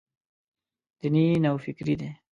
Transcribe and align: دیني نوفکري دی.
دیني 0.99 1.25
نوفکري 1.43 1.95
دی. 1.99 2.09